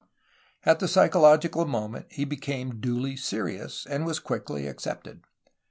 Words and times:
At 0.65 0.79
the 0.79 0.87
psychological 0.87 1.63
moment 1.67 2.07
he 2.09 2.25
became 2.25 2.81
duly 2.81 3.15
"serious," 3.15 3.85
and 3.85 4.03
was 4.03 4.17
quickly 4.19 4.65
accepted. 4.65 5.21